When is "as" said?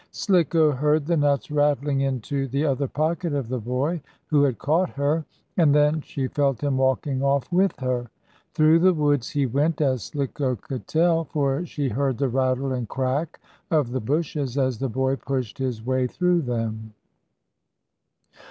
9.79-10.01, 14.57-14.79